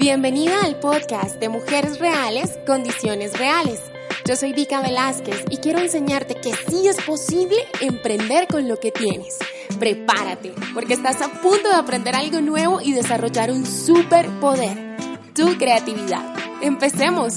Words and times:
Bienvenida 0.00 0.62
al 0.62 0.80
podcast 0.80 1.38
de 1.40 1.50
Mujeres 1.50 1.98
Reales, 1.98 2.58
Condiciones 2.66 3.38
Reales. 3.38 3.82
Yo 4.24 4.34
soy 4.34 4.54
Vika 4.54 4.80
Velázquez 4.80 5.44
y 5.50 5.58
quiero 5.58 5.78
enseñarte 5.78 6.36
que 6.36 6.54
sí 6.54 6.88
es 6.88 6.96
posible 7.04 7.58
emprender 7.82 8.48
con 8.48 8.66
lo 8.66 8.80
que 8.80 8.92
tienes. 8.92 9.38
Prepárate, 9.78 10.54
porque 10.72 10.94
estás 10.94 11.20
a 11.20 11.28
punto 11.42 11.68
de 11.68 11.74
aprender 11.74 12.14
algo 12.14 12.40
nuevo 12.40 12.80
y 12.80 12.94
desarrollar 12.94 13.50
un 13.50 13.66
superpoder, 13.66 14.96
tu 15.34 15.58
creatividad. 15.58 16.34
Empecemos. 16.62 17.36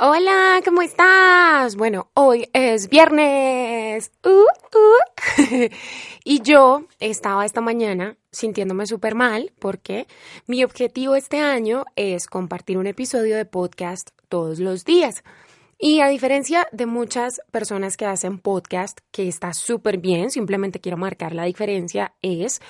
Hola, 0.00 0.62
¿cómo 0.64 0.82
estás? 0.82 1.76
Bueno, 1.76 2.10
hoy 2.14 2.48
es 2.52 2.88
viernes. 2.88 4.10
Uh, 4.24 4.30
uh. 4.30 5.68
y 6.24 6.42
yo 6.42 6.82
estaba 6.98 7.46
esta 7.46 7.60
mañana 7.60 8.16
sintiéndome 8.34 8.86
súper 8.86 9.14
mal 9.14 9.52
porque 9.58 10.06
mi 10.46 10.64
objetivo 10.64 11.14
este 11.14 11.38
año 11.38 11.84
es 11.96 12.26
compartir 12.26 12.76
un 12.76 12.86
episodio 12.86 13.36
de 13.36 13.46
podcast 13.46 14.10
todos 14.28 14.58
los 14.58 14.84
días. 14.84 15.24
Y 15.78 16.00
a 16.00 16.08
diferencia 16.08 16.66
de 16.72 16.86
muchas 16.86 17.40
personas 17.50 17.96
que 17.96 18.06
hacen 18.06 18.38
podcast, 18.38 18.98
que 19.10 19.28
está 19.28 19.52
súper 19.52 19.98
bien, 19.98 20.30
simplemente 20.30 20.80
quiero 20.80 20.96
marcar 20.96 21.34
la 21.34 21.44
diferencia, 21.44 22.14
es 22.22 22.60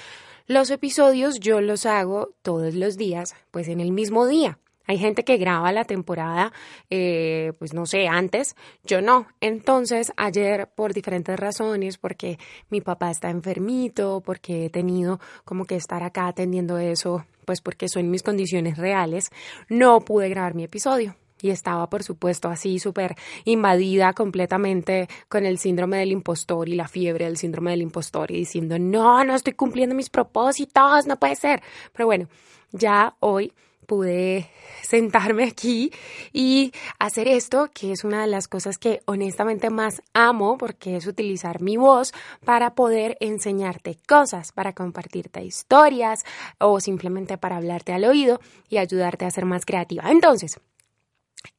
los 0.46 0.70
episodios 0.70 1.40
yo 1.40 1.60
los 1.60 1.86
hago 1.86 2.34
todos 2.42 2.74
los 2.74 2.96
días, 2.96 3.34
pues 3.50 3.68
en 3.68 3.80
el 3.80 3.92
mismo 3.92 4.26
día. 4.26 4.58
Hay 4.86 4.98
gente 4.98 5.24
que 5.24 5.38
graba 5.38 5.72
la 5.72 5.84
temporada, 5.84 6.52
eh, 6.90 7.52
pues 7.58 7.72
no 7.72 7.86
sé, 7.86 8.06
antes, 8.06 8.54
yo 8.84 9.00
no. 9.00 9.26
Entonces, 9.40 10.12
ayer, 10.16 10.68
por 10.74 10.92
diferentes 10.92 11.38
razones, 11.38 11.96
porque 11.96 12.38
mi 12.68 12.80
papá 12.80 13.10
está 13.10 13.30
enfermito, 13.30 14.22
porque 14.24 14.66
he 14.66 14.70
tenido 14.70 15.20
como 15.44 15.64
que 15.64 15.76
estar 15.76 16.02
acá 16.02 16.26
atendiendo 16.26 16.78
eso, 16.78 17.24
pues 17.46 17.60
porque 17.60 17.88
son 17.88 18.10
mis 18.10 18.22
condiciones 18.22 18.76
reales, 18.76 19.30
no 19.68 20.00
pude 20.00 20.28
grabar 20.28 20.54
mi 20.54 20.64
episodio. 20.64 21.16
Y 21.40 21.50
estaba, 21.50 21.90
por 21.90 22.02
supuesto, 22.02 22.48
así 22.48 22.78
súper 22.78 23.16
invadida 23.44 24.14
completamente 24.14 25.08
con 25.28 25.44
el 25.44 25.58
síndrome 25.58 25.98
del 25.98 26.12
impostor 26.12 26.68
y 26.68 26.74
la 26.74 26.88
fiebre 26.88 27.26
del 27.26 27.36
síndrome 27.36 27.72
del 27.72 27.82
impostor 27.82 28.30
y 28.30 28.36
diciendo, 28.36 28.78
no, 28.78 29.22
no 29.24 29.34
estoy 29.34 29.52
cumpliendo 29.52 29.94
mis 29.94 30.08
propósitos, 30.08 31.06
no 31.06 31.18
puede 31.18 31.36
ser. 31.36 31.62
Pero 31.92 32.06
bueno, 32.06 32.28
ya 32.72 33.16
hoy 33.20 33.52
pude 33.84 34.50
sentarme 34.82 35.44
aquí 35.44 35.92
y 36.32 36.72
hacer 36.98 37.28
esto, 37.28 37.70
que 37.72 37.92
es 37.92 38.04
una 38.04 38.22
de 38.22 38.26
las 38.26 38.48
cosas 38.48 38.78
que 38.78 39.00
honestamente 39.06 39.70
más 39.70 40.02
amo, 40.12 40.58
porque 40.58 40.96
es 40.96 41.06
utilizar 41.06 41.60
mi 41.60 41.76
voz 41.76 42.12
para 42.44 42.74
poder 42.74 43.16
enseñarte 43.20 43.96
cosas, 44.06 44.52
para 44.52 44.72
compartirte 44.72 45.44
historias 45.44 46.24
o 46.58 46.80
simplemente 46.80 47.38
para 47.38 47.56
hablarte 47.56 47.92
al 47.92 48.04
oído 48.04 48.40
y 48.68 48.78
ayudarte 48.78 49.24
a 49.24 49.30
ser 49.30 49.44
más 49.44 49.64
creativa. 49.64 50.10
Entonces, 50.10 50.60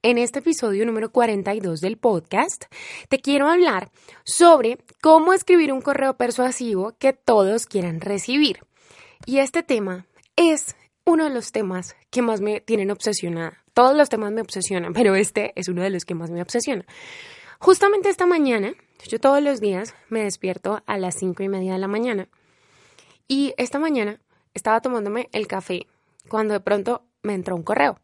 en 0.02 0.18
este 0.18 0.40
episodio 0.40 0.86
número 0.86 1.12
42 1.12 1.82
del 1.82 1.98
podcast, 1.98 2.66
te 3.10 3.20
quiero 3.20 3.50
hablar 3.50 3.92
sobre 4.24 4.80
cómo 5.02 5.34
escribir 5.34 5.72
un 5.72 5.82
correo 5.82 6.16
persuasivo 6.18 6.96
que 6.98 7.14
todos 7.14 7.66
quieran 7.66 8.02
recibir. 8.02 8.60
Y 9.26 9.40
este 9.40 9.64
tema 9.64 10.06
es 10.36 10.76
uno 11.06 11.26
de 11.26 11.30
los 11.30 11.52
temas 11.52 11.96
que 12.10 12.22
más 12.22 12.42
me 12.42 12.60
tienen 12.60 12.92
obsesionada. 12.92 13.64
Todos 13.74 13.96
los 13.96 14.10
temas 14.10 14.32
me 14.32 14.42
obsesionan, 14.42 14.94
pero 14.94 15.16
este 15.16 15.54
es 15.56 15.68
uno 15.68 15.84
de 15.84 15.92
los 15.92 16.06
que 16.06 16.16
más 16.16 16.32
me 16.32 16.42
obsesiona. 16.42 16.86
Justamente 17.60 18.10
esta 18.10 18.26
mañana, 18.26 18.74
yo 19.08 19.20
todos 19.20 19.42
los 19.42 19.62
días 19.62 19.96
me 20.10 20.24
despierto 20.24 20.84
a 20.86 20.98
las 20.98 21.16
cinco 21.16 21.44
y 21.44 21.50
media 21.50 21.74
de 21.74 21.80
la 21.80 21.88
mañana. 21.88 22.28
Y 23.28 23.54
esta 23.58 23.80
mañana 23.80 24.20
estaba 24.54 24.82
tomándome 24.82 25.30
el 25.32 25.48
café 25.48 25.88
cuando 26.28 26.54
de 26.54 26.60
pronto 26.60 27.04
me 27.24 27.34
entró 27.34 27.56
un 27.56 27.64
correo. 27.64 28.00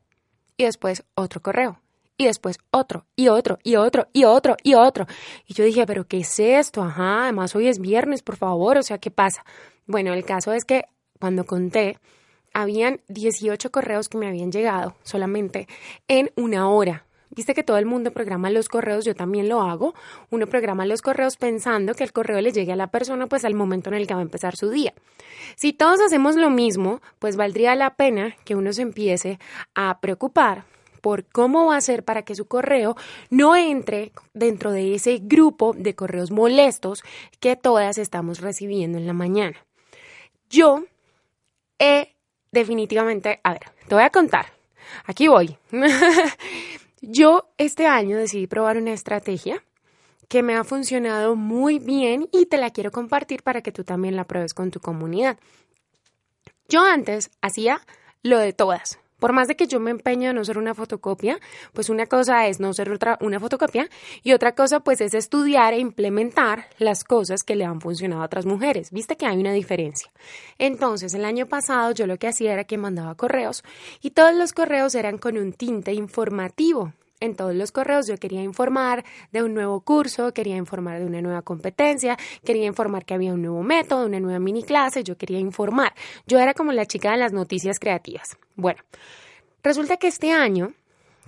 Y 0.57 0.65
después 0.65 1.03
otro 1.15 1.41
correo. 1.41 1.81
Y 2.17 2.25
después 2.25 2.57
otro, 2.69 3.07
y 3.15 3.29
otro, 3.29 3.57
y 3.63 3.77
otro, 3.77 4.07
y 4.13 4.25
otro, 4.25 4.55
y 4.61 4.75
otro. 4.75 5.07
Y 5.47 5.55
yo 5.55 5.63
dije, 5.63 5.87
pero 5.87 6.07
¿qué 6.07 6.19
es 6.19 6.39
esto? 6.39 6.83
Ajá, 6.83 7.23
además 7.23 7.55
hoy 7.55 7.67
es 7.67 7.79
viernes, 7.79 8.21
por 8.21 8.35
favor, 8.35 8.77
o 8.77 8.83
sea, 8.83 8.99
¿qué 8.99 9.09
pasa? 9.09 9.43
Bueno, 9.87 10.13
el 10.13 10.23
caso 10.23 10.53
es 10.53 10.63
que 10.63 10.85
cuando 11.19 11.45
conté 11.45 11.97
habían 12.53 13.01
18 13.07 13.71
correos 13.71 14.09
que 14.09 14.17
me 14.17 14.27
habían 14.27 14.51
llegado 14.51 14.95
solamente 15.03 15.67
en 16.07 16.31
una 16.35 16.69
hora. 16.69 17.05
Viste 17.33 17.53
que 17.53 17.63
todo 17.63 17.77
el 17.77 17.85
mundo 17.85 18.11
programa 18.11 18.49
los 18.49 18.67
correos, 18.67 19.05
yo 19.05 19.15
también 19.15 19.47
lo 19.47 19.61
hago. 19.61 19.93
Uno 20.31 20.47
programa 20.47 20.85
los 20.85 21.01
correos 21.01 21.37
pensando 21.37 21.93
que 21.93 22.03
el 22.03 22.11
correo 22.11 22.41
le 22.41 22.51
llegue 22.51 22.73
a 22.73 22.75
la 22.75 22.87
persona 22.87 23.27
pues 23.27 23.45
al 23.45 23.53
momento 23.53 23.89
en 23.89 23.95
el 23.95 24.05
que 24.05 24.13
va 24.13 24.19
a 24.19 24.23
empezar 24.23 24.57
su 24.57 24.69
día. 24.69 24.93
Si 25.55 25.71
todos 25.71 26.01
hacemos 26.01 26.35
lo 26.35 26.49
mismo, 26.49 27.01
pues 27.19 27.37
valdría 27.37 27.73
la 27.75 27.95
pena 27.95 28.35
que 28.43 28.55
uno 28.55 28.73
se 28.73 28.81
empiece 28.81 29.39
a 29.75 29.99
preocupar 30.01 30.65
por 30.99 31.25
cómo 31.25 31.67
va 31.67 31.77
a 31.77 31.81
ser 31.81 32.03
para 32.03 32.23
que 32.23 32.35
su 32.35 32.45
correo 32.45 32.95
no 33.29 33.55
entre 33.55 34.11
dentro 34.33 34.71
de 34.71 34.95
ese 34.95 35.19
grupo 35.21 35.73
de 35.73 35.95
correos 35.95 36.31
molestos 36.31 37.01
que 37.39 37.55
todas 37.55 37.97
estamos 37.97 38.41
recibiendo 38.41 38.97
en 38.97 39.07
la 39.07 39.13
mañana. 39.13 39.65
Yo 40.49 40.83
he 41.79 42.13
definitivamente, 42.51 43.39
a 43.43 43.53
ver, 43.53 43.63
te 43.87 43.95
voy 43.95 44.03
a 44.03 44.09
contar. 44.09 44.47
Aquí 45.05 45.27
voy. 45.27 45.57
Yo 47.01 47.49
este 47.57 47.87
año 47.87 48.17
decidí 48.17 48.47
probar 48.47 48.77
una 48.77 48.93
estrategia 48.93 49.63
que 50.31 50.43
me 50.43 50.55
ha 50.55 50.63
funcionado 50.63 51.35
muy 51.35 51.79
bien 51.79 52.29
y 52.31 52.45
te 52.45 52.57
la 52.57 52.69
quiero 52.69 52.91
compartir 52.91 53.43
para 53.43 53.61
que 53.61 53.71
tú 53.71 53.83
también 53.83 54.15
la 54.15 54.23
pruebes 54.23 54.53
con 54.53 54.71
tu 54.71 54.79
comunidad. 54.79 55.37
Yo 56.69 56.81
antes 56.85 57.31
hacía 57.41 57.81
lo 58.23 58.37
de 58.37 58.53
todas. 58.53 59.00
Por 59.21 59.33
más 59.33 59.47
de 59.47 59.55
que 59.55 59.67
yo 59.67 59.79
me 59.79 59.91
empeño 59.91 60.31
a 60.31 60.33
no 60.33 60.43
ser 60.43 60.57
una 60.57 60.73
fotocopia, 60.73 61.39
pues 61.73 61.89
una 61.89 62.07
cosa 62.07 62.47
es 62.47 62.59
no 62.59 62.73
ser 62.73 62.89
otra, 62.89 63.19
una 63.21 63.39
fotocopia 63.39 63.87
y 64.23 64.33
otra 64.33 64.55
cosa 64.55 64.79
pues 64.79 64.99
es 64.99 65.13
estudiar 65.13 65.75
e 65.75 65.77
implementar 65.79 66.65
las 66.79 67.03
cosas 67.03 67.43
que 67.43 67.55
le 67.55 67.63
han 67.63 67.81
funcionado 67.81 68.23
a 68.23 68.25
otras 68.25 68.47
mujeres. 68.47 68.89
Viste 68.89 69.17
que 69.17 69.27
hay 69.27 69.37
una 69.37 69.53
diferencia. 69.53 70.11
Entonces, 70.57 71.13
el 71.13 71.23
año 71.23 71.45
pasado 71.45 71.91
yo 71.91 72.07
lo 72.07 72.17
que 72.17 72.29
hacía 72.29 72.53
era 72.53 72.63
que 72.63 72.79
mandaba 72.79 73.13
correos 73.13 73.63
y 74.01 74.09
todos 74.09 74.33
los 74.33 74.53
correos 74.53 74.95
eran 74.95 75.19
con 75.19 75.37
un 75.37 75.53
tinte 75.53 75.93
informativo 75.93 76.91
en 77.21 77.35
todos 77.35 77.55
los 77.55 77.71
correos 77.71 78.07
yo 78.07 78.17
quería 78.17 78.43
informar 78.43 79.05
de 79.31 79.43
un 79.43 79.53
nuevo 79.53 79.79
curso, 79.79 80.33
quería 80.33 80.57
informar 80.57 80.99
de 80.99 81.05
una 81.05 81.21
nueva 81.21 81.41
competencia, 81.41 82.17
quería 82.43 82.65
informar 82.65 83.05
que 83.05 83.13
había 83.13 83.33
un 83.33 83.41
nuevo 83.41 83.63
método, 83.63 84.05
una 84.05 84.19
nueva 84.19 84.39
mini 84.39 84.63
clase, 84.63 85.03
yo 85.03 85.17
quería 85.17 85.39
informar. 85.39 85.93
Yo 86.27 86.39
era 86.39 86.53
como 86.53 86.73
la 86.73 86.85
chica 86.85 87.11
de 87.11 87.17
las 87.17 87.31
noticias 87.31 87.79
creativas. 87.79 88.37
Bueno, 88.55 88.81
resulta 89.63 89.97
que 89.97 90.07
este 90.07 90.31
año 90.31 90.73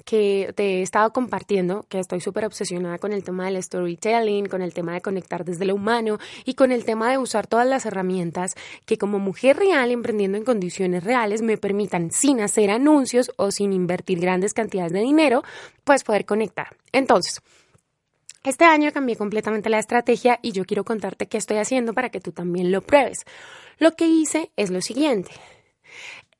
que 0.05 0.53
te 0.55 0.79
he 0.79 0.81
estado 0.81 1.13
compartiendo, 1.13 1.85
que 1.89 1.99
estoy 1.99 2.19
súper 2.19 2.45
obsesionada 2.45 2.97
con 2.97 3.13
el 3.13 3.23
tema 3.23 3.45
del 3.45 3.61
storytelling, 3.61 4.47
con 4.47 4.61
el 4.61 4.73
tema 4.73 4.93
de 4.93 5.01
conectar 5.01 5.45
desde 5.45 5.65
lo 5.65 5.75
humano 5.75 6.19
y 6.45 6.55
con 6.55 6.71
el 6.71 6.85
tema 6.85 7.09
de 7.09 7.17
usar 7.17 7.47
todas 7.47 7.67
las 7.67 7.85
herramientas 7.85 8.55
que 8.85 8.97
como 8.97 9.19
mujer 9.19 9.57
real 9.57 9.91
emprendiendo 9.91 10.37
en 10.37 10.43
condiciones 10.43 11.03
reales 11.03 11.41
me 11.41 11.57
permitan 11.57 12.11
sin 12.11 12.41
hacer 12.41 12.69
anuncios 12.69 13.31
o 13.37 13.51
sin 13.51 13.73
invertir 13.73 14.19
grandes 14.19 14.53
cantidades 14.53 14.91
de 14.91 15.01
dinero, 15.01 15.43
pues 15.83 16.03
poder 16.03 16.25
conectar. 16.25 16.75
Entonces, 16.91 17.41
este 18.43 18.65
año 18.65 18.91
cambié 18.91 19.15
completamente 19.15 19.69
la 19.69 19.79
estrategia 19.79 20.39
y 20.41 20.51
yo 20.51 20.65
quiero 20.65 20.83
contarte 20.83 21.27
qué 21.27 21.37
estoy 21.37 21.57
haciendo 21.57 21.93
para 21.93 22.09
que 22.09 22.19
tú 22.19 22.33
también 22.33 22.71
lo 22.71 22.81
pruebes. 22.81 23.19
Lo 23.77 23.95
que 23.95 24.05
hice 24.05 24.51
es 24.57 24.69
lo 24.69 24.81
siguiente. 24.81 25.31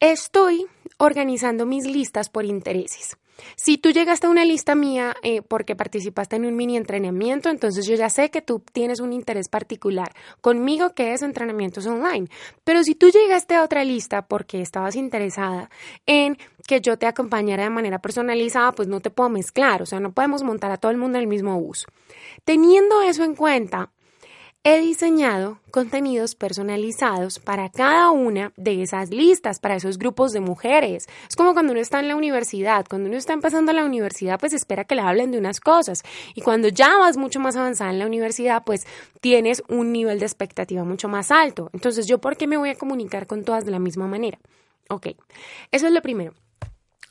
Estoy 0.02 0.66
organizando 0.97 1.66
mis 1.66 1.85
listas 1.85 2.30
por 2.30 2.44
intereses. 2.44 3.18
Si 3.55 3.77
tú 3.77 3.91
llegaste 3.91 4.27
a 4.27 4.29
una 4.29 4.45
lista 4.45 4.75
mía 4.75 5.15
eh, 5.23 5.41
porque 5.41 5.75
participaste 5.75 6.35
en 6.35 6.45
un 6.45 6.55
mini 6.55 6.77
entrenamiento, 6.77 7.49
entonces 7.49 7.85
yo 7.85 7.95
ya 7.95 8.09
sé 8.09 8.29
que 8.29 8.41
tú 8.41 8.63
tienes 8.71 8.99
un 8.99 9.13
interés 9.13 9.49
particular 9.49 10.13
conmigo 10.41 10.93
que 10.93 11.13
es 11.13 11.21
entrenamientos 11.21 11.85
online. 11.85 12.27
Pero 12.63 12.83
si 12.83 12.95
tú 12.95 13.09
llegaste 13.09 13.55
a 13.55 13.63
otra 13.63 13.83
lista 13.83 14.23
porque 14.27 14.61
estabas 14.61 14.95
interesada 14.95 15.69
en 16.05 16.37
que 16.67 16.81
yo 16.81 16.97
te 16.97 17.05
acompañara 17.05 17.63
de 17.63 17.69
manera 17.69 17.99
personalizada, 17.99 18.72
pues 18.72 18.87
no 18.87 18.99
te 18.99 19.09
puedo 19.09 19.29
mezclar, 19.29 19.81
o 19.81 19.85
sea, 19.85 19.99
no 19.99 20.11
podemos 20.11 20.43
montar 20.43 20.72
a 20.72 20.78
todo 20.78 20.91
el 20.91 20.97
mundo 20.97 21.17
en 21.17 21.23
el 21.23 21.28
mismo 21.28 21.59
bus. 21.59 21.85
Teniendo 22.46 23.01
eso 23.01 23.23
en 23.23 23.35
cuenta, 23.35 23.91
He 24.65 24.79
diseñado 24.79 25.59
contenidos 25.71 26.35
personalizados 26.35 27.37
para 27.39 27.67
cada 27.67 28.11
una 28.11 28.53
de 28.55 28.81
esas 28.81 29.09
listas, 29.09 29.59
para 29.59 29.75
esos 29.75 29.97
grupos 29.97 30.31
de 30.31 30.39
mujeres. 30.39 31.07
Es 31.27 31.35
como 31.35 31.51
cuando 31.51 31.73
uno 31.73 31.81
está 31.81 31.99
en 31.99 32.07
la 32.07 32.15
universidad, 32.15 32.85
cuando 32.89 33.09
uno 33.09 33.17
está 33.17 33.33
empezando 33.33 33.73
la 33.73 33.83
universidad, 33.83 34.39
pues 34.39 34.53
espera 34.53 34.85
que 34.85 34.95
le 34.95 35.01
hablen 35.01 35.31
de 35.31 35.37
unas 35.37 35.59
cosas. 35.59 36.03
Y 36.33 36.39
cuando 36.39 36.69
ya 36.69 36.97
vas 36.97 37.17
mucho 37.17 37.41
más 37.41 37.57
avanzada 37.57 37.91
en 37.91 37.99
la 37.99 38.07
universidad, 38.07 38.63
pues 38.63 38.87
tienes 39.19 39.63
un 39.67 39.91
nivel 39.91 40.19
de 40.19 40.27
expectativa 40.27 40.85
mucho 40.85 41.09
más 41.09 41.29
alto. 41.29 41.69
Entonces, 41.73 42.07
¿yo 42.07 42.19
por 42.19 42.37
qué 42.37 42.47
me 42.47 42.55
voy 42.55 42.69
a 42.69 42.75
comunicar 42.75 43.27
con 43.27 43.43
todas 43.43 43.65
de 43.65 43.71
la 43.71 43.79
misma 43.79 44.07
manera? 44.07 44.39
Ok, 44.87 45.07
eso 45.73 45.87
es 45.87 45.91
lo 45.91 46.01
primero. 46.01 46.33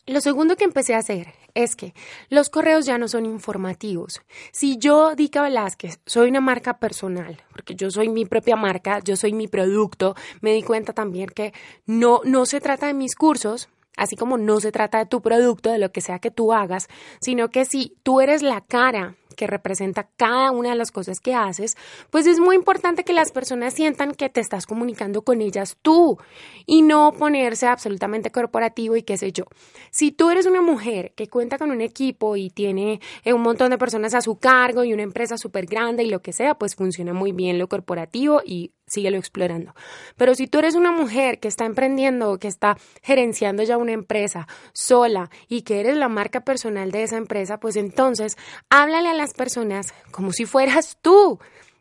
Lo 0.07 0.21
segundo 0.21 0.57
que 0.57 0.65
empecé 0.65 0.95
a 0.95 0.99
hacer 0.99 1.29
es 1.55 1.77
que 1.77 1.95
los 2.29 2.51
correos 2.51 2.87
ya 2.87 2.99
no 2.99 3.07
son 3.07 3.25
informativos. 3.25 4.21
Si 4.51 4.77
yo, 4.77 5.15
Dica 5.15 5.43
Velázquez, 5.43 6.01
soy 6.07 6.29
una 6.29 6.41
marca 6.41 6.79
personal, 6.79 7.41
porque 7.53 7.77
yo 7.77 7.89
soy 7.89 8.09
mi 8.09 8.25
propia 8.25 8.57
marca, 8.57 8.99
yo 8.99 9.15
soy 9.15 9.33
mi 9.33 9.47
producto, 9.47 10.17
me 10.41 10.55
di 10.55 10.63
cuenta 10.65 10.93
también 10.93 11.29
que 11.29 11.53
no, 11.87 12.21
no 12.25 12.47
se 12.47 12.61
trata 12.61 12.89
de 12.89 12.95
mis 12.95 13.15
cursos, 13.15 13.69
así 13.97 14.17
como 14.17 14.39
no 14.39 14.61
se 14.61 14.73
trata 14.73 14.99
de 14.99 15.07
tu 15.07 15.21
producto, 15.23 15.71
de 15.71 15.79
lo 15.79 15.93
que 15.93 16.01
sea 16.01 16.19
que 16.19 16.31
tú 16.31 16.53
hagas, 16.53 16.89
sino 17.21 17.51
que 17.51 17.65
si 17.65 17.97
tú 18.03 18.21
eres 18.21 18.43
la 18.43 18.61
cara 18.61 19.17
que 19.33 19.47
representa 19.47 20.09
cada 20.17 20.51
una 20.51 20.71
de 20.71 20.77
las 20.77 20.91
cosas 20.91 21.21
que 21.21 21.35
haces, 21.35 21.77
pues 22.11 22.27
es 22.27 22.39
muy 22.39 22.57
importante 22.57 23.05
que 23.05 23.13
las 23.13 23.33
personas 23.33 23.75
sientan 23.75 24.13
que 24.13 24.29
te 24.29 24.41
estás 24.41 24.67
comunicando 24.67 25.23
con 25.23 25.41
ellas 25.41 25.77
tú 25.83 26.19
y 26.67 26.83
no 26.83 27.13
ponerse 27.13 27.67
absolutamente 27.67 28.31
corporativo 28.31 28.97
y 28.97 29.03
qué 29.03 29.17
sé 29.17 29.33
yo. 29.33 29.45
Si 29.91 30.13
tú 30.13 30.31
eres 30.31 30.47
una 30.47 30.63
mujer 30.63 31.13
que 31.15 31.29
cuenta 31.29 31.59
con 31.59 31.71
un 31.71 31.81
equipo 31.81 32.37
y 32.37 32.51
tiene 32.51 33.01
eh, 33.25 33.33
un 33.33 33.43
montón 33.43 33.71
de 33.71 33.79
personas 33.79 34.15
a 34.15 34.21
su 34.21 34.37
cargo 34.37 34.85
y 34.85 34.93
una 34.93 35.03
empresa 35.03 35.37
súper 35.37 35.67
grande 35.67 36.05
y 36.05 36.11
lo 36.11 36.23
que 36.23 36.33
sea, 36.33 36.55
pues 36.55 36.75
funciona 36.75 37.13
muy 37.13 37.33
bien 37.33 37.59
lo 37.59 37.69
corporativo 37.69 38.43
y 38.45 38.73
síguelo 38.93 39.17
explorando. 39.17 39.75
Pero 40.17 40.35
si 40.35 40.47
tú 40.47 40.59
eres 40.59 40.75
una 40.75 40.93
mujer 40.93 41.41
que 41.41 41.49
está 41.49 41.65
emprendiendo, 41.65 42.39
que 42.39 42.49
está 42.49 42.77
gerenciando 43.03 43.63
ya 43.63 43.79
una 43.79 43.93
empresa 43.93 44.47
sola 44.73 45.31
y 45.49 45.63
que 45.63 45.81
eres 45.81 45.97
la 45.97 46.09
marca 46.09 46.45
personal 46.45 46.91
de 46.91 47.03
esa 47.03 47.17
empresa, 47.17 47.59
pues 47.59 47.77
entonces 47.77 48.37
háblale 48.69 49.09
a 49.09 49.15
las 49.15 49.33
personas 49.33 49.95
como 50.11 50.33
si 50.33 50.45
fueras 50.45 50.99
tú, 51.01 51.39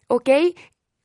¿ok? 0.07 0.29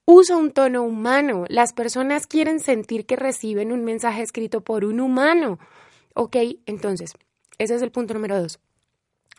Usa 0.06 0.36
un 0.36 0.52
tono 0.52 0.84
humano. 0.84 1.44
Las 1.48 1.72
personas 1.72 2.28
quieren 2.28 2.60
sentir 2.60 3.06
que 3.06 3.16
reciben 3.16 3.72
un 3.72 3.84
mensaje 3.84 4.22
escrito 4.22 4.60
por 4.60 4.84
un 4.84 5.00
humano, 5.00 5.58
¿ok? 6.14 6.36
Entonces, 6.66 7.14
ese 7.58 7.74
es 7.74 7.82
el 7.82 7.90
punto 7.90 8.14
número 8.14 8.40
dos. 8.40 8.60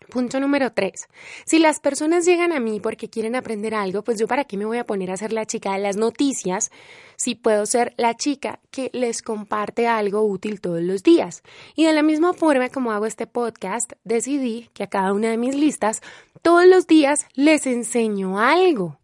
Punto 0.10 0.40
número 0.40 0.72
tres. 0.72 1.08
Si 1.46 1.60
las 1.60 1.80
personas 1.80 2.26
llegan 2.26 2.54
a 2.54 2.60
mí 2.60 2.80
porque 2.80 3.10
quieren 3.10 3.36
aprender 3.36 3.76
algo, 3.76 4.04
pues 4.04 4.20
yo 4.20 4.28
para 4.28 4.46
qué 4.46 4.56
me 4.56 4.66
voy 4.66 4.78
a 4.78 4.86
poner 4.86 5.12
a 5.12 5.18
ser 5.18 5.34
la 5.34 5.46
chica 5.46 5.74
de 5.74 5.80
las 5.80 5.98
noticias 5.98 6.72
si 7.18 7.36
puedo 7.36 7.66
ser 7.66 7.94
la 7.98 8.16
chica 8.16 8.62
que 8.72 8.90
les 8.94 9.22
comparte 9.22 9.88
algo 9.88 10.22
útil 10.22 10.62
todos 10.62 10.82
los 10.82 11.04
días. 11.04 11.42
Y 11.76 11.86
de 11.86 11.94
la 11.94 12.04
misma 12.04 12.34
forma 12.34 12.70
como 12.70 12.92
hago 12.92 13.06
este 13.06 13.28
podcast, 13.28 13.92
decidí 14.04 14.70
que 14.74 14.84
a 14.84 14.88
cada 14.88 15.14
una 15.14 15.30
de 15.30 15.38
mis 15.38 15.56
listas 15.56 16.02
todos 16.42 16.66
los 16.66 16.88
días 16.88 17.26
les 17.34 17.66
enseño 17.68 18.40
algo. 18.40 19.00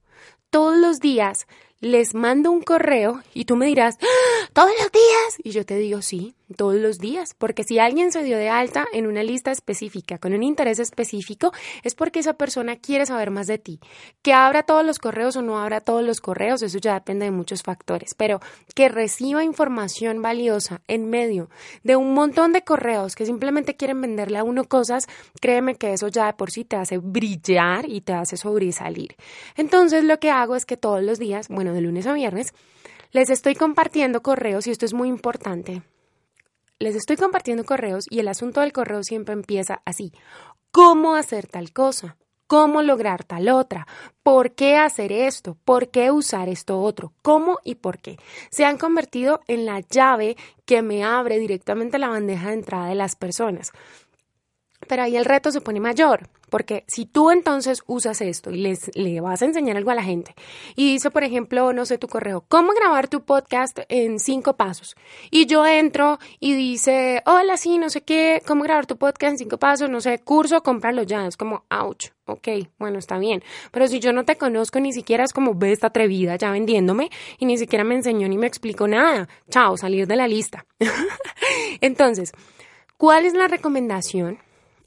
Todos 0.51 0.77
los 0.77 0.99
días 0.99 1.47
les 1.83 2.13
mando 2.13 2.49
un 2.49 2.61
correo 2.61 3.21
y 3.33 3.43
tú 3.43 3.57
me 3.57 3.65
dirás, 3.65 3.97
¡Ah! 4.01 4.49
todos 4.53 4.71
los 4.79 4.91
días. 4.91 5.37
Y 5.43 5.51
yo 5.51 5.65
te 5.65 5.75
digo, 5.75 6.01
sí, 6.01 6.33
todos 6.55 6.75
los 6.75 6.99
días, 6.99 7.35
porque 7.37 7.63
si 7.63 7.79
alguien 7.79 8.11
se 8.11 8.23
dio 8.23 8.37
de 8.37 8.49
alta 8.49 8.85
en 8.93 9.07
una 9.07 9.23
lista 9.23 9.51
específica, 9.51 10.17
con 10.17 10.33
un 10.33 10.43
interés 10.43 10.79
específico, 10.79 11.51
es 11.83 11.95
porque 11.95 12.19
esa 12.19 12.33
persona 12.33 12.75
quiere 12.75 13.05
saber 13.05 13.31
más 13.31 13.47
de 13.47 13.57
ti. 13.57 13.79
Que 14.21 14.33
abra 14.33 14.63
todos 14.63 14.85
los 14.85 14.99
correos 14.99 15.35
o 15.35 15.41
no 15.41 15.59
abra 15.59 15.81
todos 15.81 16.03
los 16.03 16.21
correos, 16.21 16.61
eso 16.61 16.77
ya 16.77 16.93
depende 16.93 17.25
de 17.25 17.31
muchos 17.31 17.63
factores, 17.63 18.13
pero 18.13 18.39
que 18.75 18.89
reciba 18.89 19.43
información 19.43 20.21
valiosa 20.21 20.81
en 20.87 21.09
medio 21.09 21.49
de 21.83 21.95
un 21.95 22.13
montón 22.13 22.53
de 22.53 22.63
correos 22.63 23.15
que 23.15 23.25
simplemente 23.25 23.75
quieren 23.75 24.01
venderle 24.01 24.37
a 24.37 24.43
uno 24.43 24.65
cosas, 24.65 25.07
créeme 25.39 25.75
que 25.75 25.93
eso 25.93 26.07
ya 26.07 26.27
de 26.27 26.33
por 26.33 26.51
sí 26.51 26.65
te 26.65 26.75
hace 26.75 26.97
brillar 26.97 27.87
y 27.87 28.01
te 28.01 28.13
hace 28.13 28.37
sobresalir. 28.37 29.15
Entonces 29.55 30.03
lo 30.03 30.19
que 30.19 30.31
hago 30.31 30.55
es 30.55 30.65
que 30.65 30.77
todos 30.77 31.03
los 31.03 31.19
días, 31.19 31.47
bueno, 31.47 31.73
de 31.73 31.81
lunes 31.81 32.07
a 32.07 32.13
viernes, 32.13 32.53
les 33.11 33.29
estoy 33.29 33.55
compartiendo 33.55 34.23
correos 34.23 34.67
y 34.67 34.71
esto 34.71 34.85
es 34.85 34.93
muy 34.93 35.07
importante 35.07 35.83
les 36.79 36.95
estoy 36.95 37.17
compartiendo 37.17 37.63
correos 37.63 38.05
y 38.09 38.19
el 38.19 38.27
asunto 38.27 38.61
del 38.61 38.73
correo 38.73 39.03
siempre 39.03 39.33
empieza 39.33 39.81
así. 39.85 40.11
¿Cómo 40.71 41.15
hacer 41.15 41.47
tal 41.47 41.71
cosa? 41.71 42.17
¿Cómo 42.47 42.81
lograr 42.81 43.23
tal 43.23 43.49
otra? 43.49 43.87
¿Por 44.21 44.51
qué 44.53 44.75
hacer 44.75 45.11
esto? 45.11 45.57
¿Por 45.65 45.89
qué 45.89 46.11
usar 46.11 46.49
esto 46.49 46.81
otro? 46.81 47.13
¿Cómo 47.21 47.59
y 47.63 47.75
por 47.75 47.99
qué? 47.99 48.17
Se 48.51 48.65
han 48.65 48.77
convertido 48.77 49.39
en 49.47 49.65
la 49.65 49.79
llave 49.79 50.35
que 50.65 50.81
me 50.81 51.03
abre 51.03 51.39
directamente 51.39 51.97
la 51.97 52.09
bandeja 52.09 52.49
de 52.49 52.53
entrada 52.53 52.87
de 52.89 52.95
las 52.95 53.15
personas. 53.15 53.71
Pero 54.87 55.03
ahí 55.03 55.15
el 55.15 55.25
reto 55.25 55.51
se 55.51 55.61
pone 55.61 55.79
mayor, 55.79 56.29
porque 56.49 56.83
si 56.87 57.05
tú 57.05 57.31
entonces 57.31 57.81
usas 57.87 58.21
esto 58.21 58.51
y 58.51 58.57
les, 58.57 58.95
le 58.95 59.21
vas 59.21 59.41
a 59.41 59.45
enseñar 59.45 59.75
algo 59.75 59.89
a 59.89 59.95
la 59.95 60.03
gente 60.03 60.35
y 60.75 60.93
dice, 60.93 61.09
por 61.09 61.23
ejemplo, 61.23 61.73
no 61.73 61.85
sé, 61.85 61.97
tu 61.97 62.07
correo, 62.07 62.43
¿cómo 62.47 62.73
grabar 62.73 63.07
tu 63.07 63.21
podcast 63.23 63.79
en 63.89 64.19
cinco 64.19 64.55
pasos? 64.55 64.95
Y 65.31 65.47
yo 65.47 65.65
entro 65.65 66.19
y 66.39 66.53
dice, 66.53 67.23
hola, 67.25 67.57
sí, 67.57 67.79
no 67.79 67.89
sé 67.89 68.01
qué, 68.01 68.41
¿cómo 68.45 68.63
grabar 68.63 68.85
tu 68.85 68.97
podcast 68.97 69.31
en 69.31 69.37
cinco 69.39 69.57
pasos? 69.57 69.89
No 69.89 69.99
sé, 69.99 70.19
curso, 70.19 70.61
comprarlo 70.61 71.01
ya. 71.01 71.25
Es 71.25 71.37
como, 71.37 71.63
ouch, 71.71 72.09
ok, 72.25 72.47
bueno, 72.77 72.99
está 72.99 73.17
bien. 73.17 73.43
Pero 73.71 73.87
si 73.87 73.99
yo 73.99 74.13
no 74.13 74.23
te 74.23 74.35
conozco, 74.35 74.79
ni 74.79 74.93
siquiera 74.93 75.23
es 75.23 75.33
como, 75.33 75.55
ve 75.55 75.71
esta 75.71 75.87
atrevida 75.87 76.35
ya 76.35 76.51
vendiéndome 76.51 77.09
y 77.39 77.47
ni 77.47 77.57
siquiera 77.57 77.83
me 77.83 77.95
enseñó 77.95 78.27
ni 78.27 78.37
me 78.37 78.45
explicó 78.45 78.87
nada. 78.87 79.27
Chao, 79.49 79.75
salir 79.75 80.05
de 80.05 80.15
la 80.15 80.27
lista. 80.27 80.65
entonces, 81.81 82.31
¿cuál 82.97 83.25
es 83.25 83.33
la 83.33 83.47
recomendación? 83.47 84.37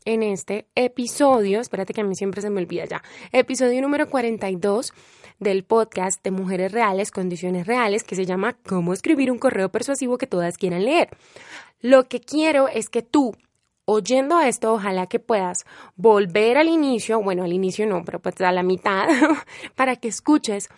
En 0.07 0.23
este 0.23 0.69
episodio, 0.75 1.61
espérate 1.61 1.93
que 1.93 2.01
a 2.01 2.05
mí 2.05 2.15
siempre 2.15 2.41
se 2.41 2.49
me 2.49 2.63
olvida 2.63 2.87
ya, 2.87 3.03
episodio 3.33 3.83
número 3.83 4.09
42 4.09 4.95
del 5.41 5.65
podcast 5.65 6.23
de 6.23 6.31
Mujeres 6.31 6.73
Reales, 6.73 7.11
Condiciones 7.11 7.67
Reales, 7.67 8.05
que 8.05 8.15
se 8.15 8.25
llama 8.25 8.57
Cómo 8.67 8.93
escribir 8.93 9.31
un 9.31 9.39
correo 9.39 9.69
persuasivo 9.69 10.17
que 10.17 10.29
todas 10.29 10.57
quieran 10.57 10.85
leer. 10.85 11.11
Lo 11.81 12.05
que 12.05 12.21
quiero 12.21 12.69
es 12.69 12.89
que 12.89 13.03
tú, 13.03 13.35
oyendo 13.85 14.41
esto, 14.41 14.73
ojalá 14.73 15.09
que 15.09 15.19
puedas 15.19 15.67
volver 15.97 16.57
al 16.57 16.69
inicio, 16.69 17.21
bueno, 17.21 17.43
al 17.43 17.53
inicio 17.53 17.87
no, 17.87 18.05
pero 18.05 18.21
pues 18.21 18.41
a 18.41 18.53
la 18.53 18.63
mitad, 18.63 19.09
para 19.75 19.97
que 19.97 20.09
escuches 20.09 20.69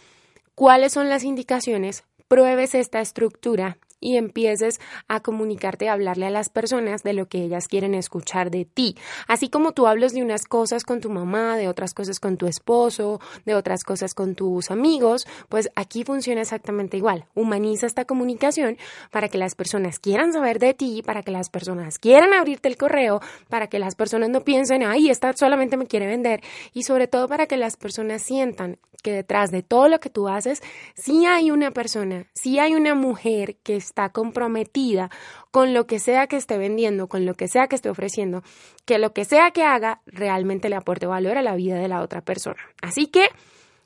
cuáles 0.55 0.93
son 0.93 1.11
las 1.11 1.23
indicaciones, 1.23 2.05
pruebes 2.29 2.75
esta 2.75 3.01
estructura 3.01 3.77
y 4.01 4.17
empieces 4.17 4.81
a 5.09 5.21
comunicarte 5.21 5.89
a 5.89 5.93
hablarle 5.93 6.27
a 6.27 6.31
las 6.31 6.49
personas 6.49 7.03
de 7.03 7.13
lo 7.13 7.29
que 7.29 7.43
ellas 7.43 7.69
quieren 7.69 7.95
escuchar 7.95 8.51
de 8.51 8.65
ti. 8.65 8.97
Así 9.27 9.49
como 9.49 9.73
tú 9.73 9.87
hablas 9.87 10.13
de 10.13 10.23
unas 10.23 10.45
cosas 10.45 10.85
con 10.85 11.01
tu 11.01 11.11
mamá, 11.11 11.57
de 11.57 11.69
otras 11.69 11.95
cosas 11.95 12.21
con 12.21 12.37
tu 12.37 12.47
esposo, 12.47 13.21
de 13.45 13.55
otras 13.55 13.85
cosas 13.85 14.15
con 14.15 14.35
tus 14.35 14.71
amigos, 14.71 15.27
pues 15.49 15.71
aquí 15.75 16.05
funciona 16.05 16.43
exactamente 16.43 16.97
igual. 16.97 17.27
Humaniza 17.35 17.87
esta 17.87 18.05
comunicación 18.05 18.79
para 19.11 19.29
que 19.29 19.39
las 19.39 19.55
personas 19.55 19.99
quieran 19.99 20.33
saber 20.33 20.59
de 20.59 20.75
ti, 20.75 21.03
para 21.03 21.23
que 21.23 21.31
las 21.31 21.51
personas 21.51 21.99
quieran 21.99 22.33
abrirte 22.33 22.69
el 22.69 22.77
correo, 22.77 23.21
para 23.49 23.69
que 23.69 23.79
las 23.79 23.95
personas 23.95 24.31
no 24.31 24.43
piensen, 24.43 24.83
ay, 24.83 25.11
esta 25.11 25.33
solamente 25.35 25.77
me 25.77 25.87
quiere 25.87 26.07
vender 26.07 26.43
y 26.73 26.83
sobre 26.85 27.09
todo 27.09 27.29
para 27.29 27.47
que 27.47 27.57
las 27.57 27.77
personas 27.77 28.23
sientan 28.23 28.79
que 29.03 29.13
detrás 29.13 29.51
de 29.51 29.63
todo 29.63 29.89
lo 29.89 30.01
que 30.01 30.11
tú 30.11 30.29
haces, 30.29 30.63
sí 30.95 31.25
hay 31.25 31.51
una 31.51 31.71
persona, 31.71 32.27
sí 32.35 32.59
hay 32.59 32.75
una 32.75 32.95
mujer 32.95 33.57
que 33.63 33.77
está 33.89 34.11
comprometida 34.11 35.11
con 35.51 35.75
lo 35.75 35.87
que 35.87 35.99
sea 35.99 36.27
que 36.27 36.37
esté 36.37 36.59
vendiendo, 36.59 37.09
con 37.09 37.27
lo 37.27 37.35
que 37.35 37.49
sea 37.49 37.67
que 37.67 37.77
esté 37.77 37.91
ofreciendo, 37.91 38.43
que 38.85 38.99
lo 38.99 39.13
que 39.13 39.25
sea 39.25 39.51
que 39.51 39.65
haga 39.65 40.01
realmente 40.07 40.69
le 40.69 40.77
aporte 40.77 41.07
valor 41.07 41.37
a 41.37 41.43
la 41.43 41.57
vida 41.57 41.77
de 41.77 41.89
la 41.89 42.03
otra 42.03 42.21
persona. 42.21 42.61
Así 42.83 43.07
que 43.07 43.29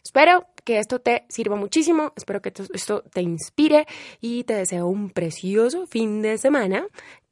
espero 0.05 0.47
que 0.65 0.79
esto 0.79 1.00
te 1.00 1.25
sirva 1.29 1.57
muchísimo, 1.57 2.12
espero 2.17 2.43
que 2.43 2.53
esto 2.75 3.03
te 3.03 3.23
inspire 3.23 3.87
y 4.21 4.45
te 4.45 4.55
deseo 4.55 4.87
un 4.87 5.11
precioso 5.11 5.87
fin 5.87 6.23
de 6.23 6.38
semana. 6.38 6.87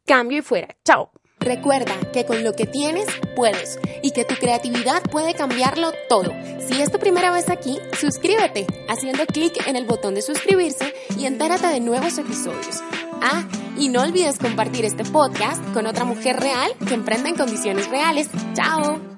Cambio 0.06 0.38
y 0.38 0.42
fuera. 0.42 0.76
Chao. 0.84 1.10
Recuerda 1.40 1.94
que 2.12 2.26
con 2.26 2.44
lo 2.44 2.52
que 2.52 2.66
tienes 2.66 3.06
puedes 3.34 3.78
y 4.02 4.10
que 4.10 4.24
tu 4.24 4.34
creatividad 4.34 5.02
puede 5.02 5.34
cambiarlo 5.34 5.92
todo. 6.08 6.32
Si 6.60 6.80
es 6.80 6.92
tu 6.92 6.98
primera 6.98 7.32
vez 7.32 7.48
aquí, 7.48 7.78
suscríbete 7.98 8.66
haciendo 8.88 9.24
clic 9.26 9.66
en 9.66 9.76
el 9.76 9.86
botón 9.86 10.14
de 10.14 10.22
suscribirse 10.22 10.94
y 11.18 11.24
entérate 11.24 11.66
de 11.68 11.80
nuevos 11.80 12.18
episodios. 12.18 12.82
Ah, 13.22 13.48
y 13.78 13.88
no 13.88 14.02
olvides 14.02 14.38
compartir 14.38 14.84
este 14.84 15.04
podcast 15.04 15.62
con 15.72 15.86
otra 15.86 16.04
mujer 16.04 16.38
real 16.38 16.70
que 16.86 16.94
emprenda 16.94 17.30
en 17.30 17.36
condiciones 17.36 17.88
reales. 17.88 18.28
¡Chao! 18.54 19.09